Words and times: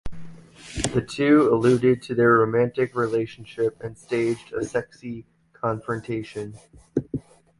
The 0.95 1.05
two 1.07 1.47
alluded 1.53 2.01
to 2.01 2.15
their 2.15 2.31
romantic 2.33 2.95
relationship 2.95 3.77
and 3.83 3.95
staged 3.95 4.51
a 4.51 4.65
sexy 4.65 5.27
confrontation. 5.53 6.55